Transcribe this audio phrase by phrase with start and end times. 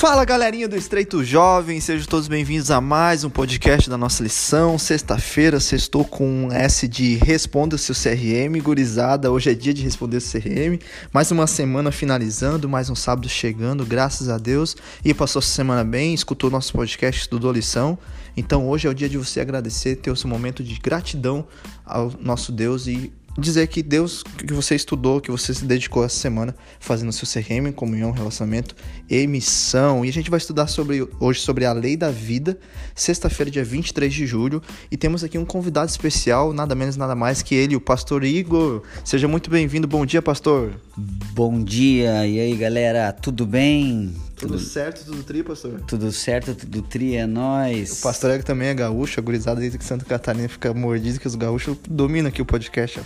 [0.00, 4.78] Fala galerinha do Estreito Jovem, sejam todos bem-vindos a mais um podcast da nossa lição.
[4.78, 9.30] Sexta-feira, sextou com um S de Responda seu CRM, gurizada.
[9.30, 10.80] Hoje é dia de responder seu CRM.
[11.12, 14.74] Mais uma semana finalizando, mais um sábado chegando, graças a Deus.
[15.04, 17.98] E passou essa semana bem, escutou nosso podcast, estudou lição.
[18.34, 21.46] Então hoje é o dia de você agradecer, ter o seu momento de gratidão
[21.84, 26.18] ao nosso Deus e dizer que Deus que você estudou, que você se dedicou essa
[26.18, 28.74] semana fazendo seu CRM, comunhão, relacionamento
[29.08, 30.04] e missão.
[30.04, 32.58] E a gente vai estudar sobre hoje sobre a lei da vida,
[32.94, 37.42] sexta-feira, dia 23 de julho, e temos aqui um convidado especial, nada menos nada mais
[37.42, 38.82] que ele, o pastor Igor.
[39.04, 39.86] Seja muito bem-vindo.
[39.86, 40.72] Bom dia, pastor.
[40.96, 42.26] Bom dia.
[42.26, 44.14] E aí, galera, tudo bem?
[44.40, 45.82] Tudo, tudo certo, tudo tri, pastor?
[45.86, 47.98] Tudo certo, tudo tri, é nóis.
[47.98, 51.26] O pastor Ego também é gaúcho, a gurizada desde que Santa Catarina fica mordido que
[51.26, 53.02] os gaúchos dominam aqui o podcast.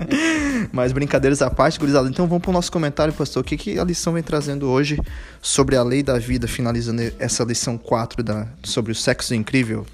[0.72, 2.08] Mas brincadeiras à parte, gurizada.
[2.08, 3.42] Então vamos para o nosso comentário, pastor.
[3.42, 4.98] O que, que a lição vem trazendo hoje
[5.42, 9.84] sobre a lei da vida, finalizando essa lição 4 da, sobre o sexo incrível?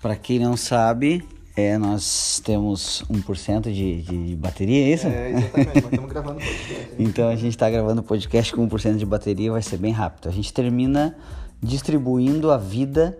[0.00, 1.22] Para quem não sabe,
[1.56, 5.06] é, nós temos 1% de, de, bateria, é isso?
[5.06, 6.94] É, exatamente, nós estamos gravando podcast.
[6.98, 10.28] então a gente está gravando o podcast com 1% de bateria, vai ser bem rápido.
[10.28, 11.16] A gente termina
[11.62, 13.16] distribuindo a vida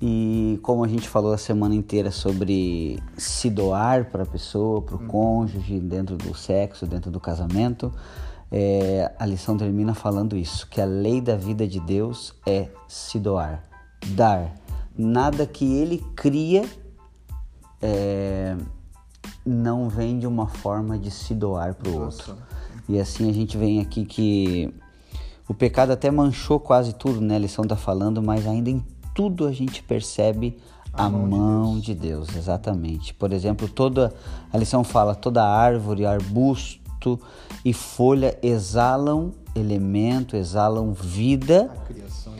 [0.00, 4.96] e como a gente falou a semana inteira sobre se doar para a pessoa, para
[4.96, 5.06] o uhum.
[5.06, 7.90] cônjuge, dentro do sexo, dentro do casamento,
[8.52, 13.18] é, a lição termina falando isso, que a lei da vida de Deus é se
[13.18, 13.64] doar,
[14.08, 14.54] dar.
[14.96, 16.64] Nada que ele cria
[17.84, 18.56] é,
[19.44, 22.34] não vem de uma forma de se doar para o outro.
[22.88, 24.74] E assim a gente vem aqui que
[25.46, 27.36] o pecado até manchou quase tudo, né?
[27.36, 28.82] A lição está falando, mas ainda em
[29.14, 30.56] tudo a gente percebe
[30.94, 32.26] a, a mão, mão de, Deus.
[32.26, 32.36] de, Deus.
[32.36, 33.12] exatamente.
[33.12, 34.14] Por exemplo, toda
[34.50, 37.20] a lição fala toda árvore, arbusto
[37.62, 41.70] e folha exalam elemento, exalam vida.
[41.70, 42.32] A criação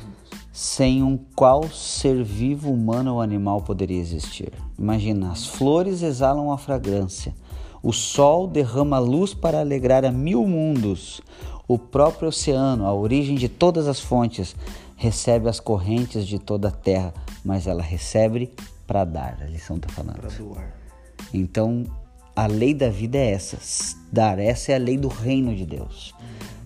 [0.54, 4.52] sem um qual ser vivo, humano ou animal poderia existir.
[4.78, 7.34] Imagina, as flores exalam a fragrância,
[7.82, 11.20] o sol derrama luz para alegrar a mil mundos,
[11.66, 14.54] o próprio oceano, a origem de todas as fontes,
[14.96, 17.12] recebe as correntes de toda a terra,
[17.44, 18.52] mas ela recebe
[18.86, 19.38] para dar.
[19.42, 20.20] A lição está falando.
[20.20, 20.72] Para doar.
[21.32, 21.84] Então,
[22.36, 23.58] a lei da vida é essa:
[24.12, 24.38] dar.
[24.38, 26.14] Essa é a lei do reino de Deus.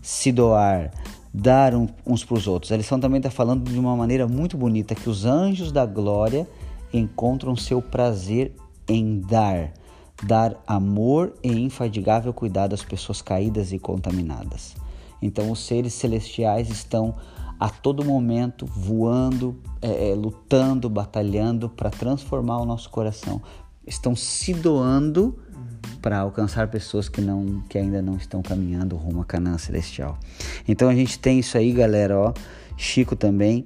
[0.03, 0.93] Se doar,
[1.33, 2.73] dar uns para os outros.
[2.73, 6.49] A lição também está falando de uma maneira muito bonita que os anjos da glória
[6.93, 8.53] encontram seu prazer
[8.89, 9.73] em dar,
[10.23, 14.75] dar amor e infadigável cuidado às pessoas caídas e contaminadas.
[15.21, 17.15] Então, os seres celestiais estão
[17.59, 23.43] a todo momento voando, é, é, lutando, batalhando para transformar o nosso coração.
[23.89, 25.39] Estão se doando
[26.01, 30.19] para alcançar pessoas que não que ainda não estão caminhando rumo à Canaã celestial.
[30.67, 32.33] Então a gente tem isso aí, galera, ó,
[32.77, 33.65] Chico também,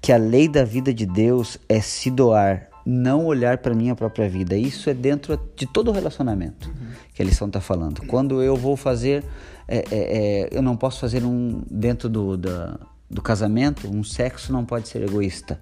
[0.00, 4.28] que a lei da vida de Deus é se doar, não olhar para minha própria
[4.28, 4.56] vida.
[4.56, 6.92] Isso é dentro de todo relacionamento uhum.
[7.14, 8.02] que a lição está falando.
[8.06, 9.24] Quando eu vou fazer,
[9.66, 12.78] é, é, é, eu não posso fazer um dentro do, da,
[13.10, 15.58] do casamento, um sexo não pode ser egoísta.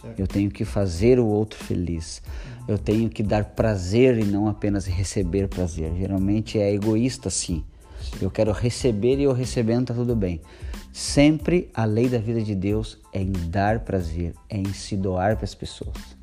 [0.00, 0.18] Certo.
[0.18, 2.22] Eu tenho que fazer o outro feliz.
[2.68, 5.92] Eu tenho que dar prazer e não apenas receber prazer.
[5.96, 7.64] Geralmente é egoísta sim.
[8.20, 10.40] Eu quero receber e eu recebendo tá tudo bem.
[10.92, 15.36] Sempre a lei da vida de Deus é em dar prazer, é em se doar
[15.36, 16.16] para as pessoas.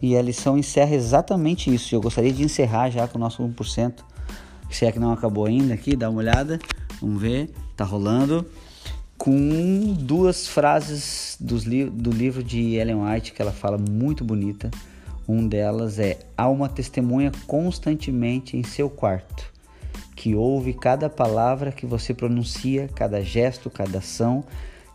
[0.00, 1.94] E a lição encerra exatamente isso.
[1.94, 3.94] Eu gostaria de encerrar já com o nosso 1%.
[4.70, 6.58] Se é que não acabou ainda aqui, dá uma olhada.
[7.00, 8.46] Vamos ver, tá rolando
[9.28, 14.70] com duas frases li do livro de Ellen White que ela fala muito bonita.
[15.28, 19.52] Um delas é: há uma testemunha constantemente em seu quarto
[20.16, 24.42] que ouve cada palavra que você pronuncia, cada gesto, cada ação,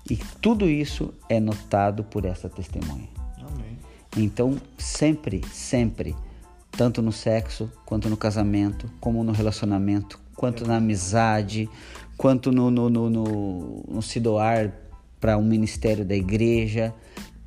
[0.09, 3.07] e tudo isso é notado por essa testemunha.
[3.37, 3.77] Amém.
[4.17, 6.15] Então, sempre, sempre,
[6.71, 11.69] tanto no sexo, quanto no casamento, como no relacionamento, quanto na amizade,
[12.17, 14.73] quanto no, no, no, no, no se doar
[15.19, 16.93] para um ministério da igreja.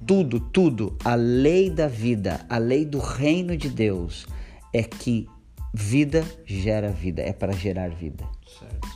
[0.07, 4.27] Tudo, tudo, a lei da vida, a lei do reino de Deus
[4.73, 5.29] é que
[5.75, 8.25] vida gera vida, é para gerar vida.
[8.59, 8.89] Certo.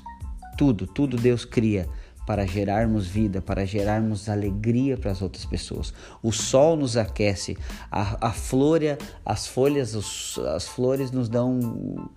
[0.57, 1.89] Tudo, tudo Deus cria
[2.27, 5.93] para gerarmos vida, para gerarmos alegria para as outras pessoas.
[6.23, 7.59] O sol nos aquece,
[7.91, 8.81] a, a flor,
[9.25, 12.09] as folhas, os, as flores nos dão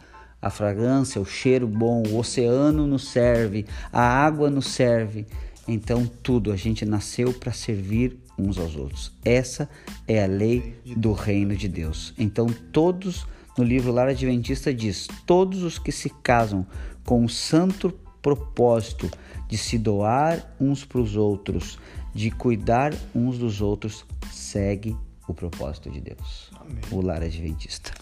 [0.43, 5.25] a fragrância, o cheiro bom, o oceano nos serve, a água nos serve.
[5.65, 9.13] Então, tudo, a gente nasceu para servir uns aos outros.
[9.23, 9.69] Essa
[10.05, 12.13] é a lei do reino de Deus.
[12.19, 13.25] Então, todos,
[13.57, 16.67] no livro Lar Adventista diz: todos os que se casam
[17.05, 19.09] com o santo propósito
[19.47, 21.79] de se doar uns para os outros,
[22.13, 24.93] de cuidar uns dos outros segue
[25.25, 26.51] o propósito de Deus.
[26.59, 26.81] Amém.
[26.91, 27.93] O lar adventista.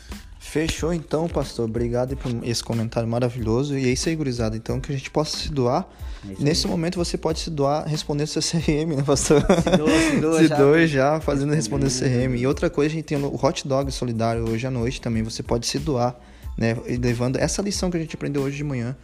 [0.41, 1.69] Fechou então, pastor.
[1.69, 3.77] Obrigado por esse comentário maravilhoso.
[3.77, 4.57] E é isso aí, gurizada.
[4.57, 5.87] Então, que a gente possa se doar.
[6.27, 9.39] É Nesse momento, você pode se doar respondendo seu CRM, né, pastor?
[9.41, 12.35] Se doa, se doa, se já, doa já, fazendo responder o CRM.
[12.35, 15.21] E outra coisa, a gente tem o Hot Dog Solidário hoje à noite também.
[15.21, 16.19] Você pode se doar,
[16.57, 16.75] né?
[16.99, 18.97] Levando essa lição que a gente aprendeu hoje de manhã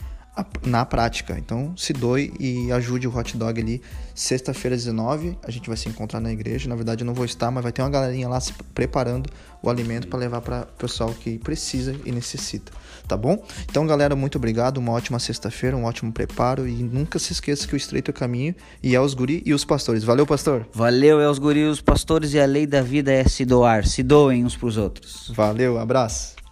[0.63, 1.37] na prática.
[1.37, 3.81] Então, se doe e ajude o hot dog ali.
[4.13, 6.67] Sexta-feira, 19, a gente vai se encontrar na igreja.
[6.67, 9.29] Na verdade, eu não vou estar, mas vai ter uma galerinha lá se preparando
[9.61, 12.71] o alimento para levar para o pessoal que precisa e necessita.
[13.07, 13.43] Tá bom?
[13.69, 14.77] Então, galera, muito obrigado.
[14.77, 16.67] Uma ótima sexta-feira, um ótimo preparo.
[16.67, 19.53] E nunca se esqueça que o estreito é o caminho e é os guri e
[19.53, 20.03] os pastores.
[20.03, 20.67] Valeu, pastor.
[20.73, 22.33] Valeu, é os guri e os pastores.
[22.33, 23.85] E a lei da vida é se doar.
[23.85, 25.31] Se doem uns para os outros.
[25.33, 26.46] Valeu, abraço.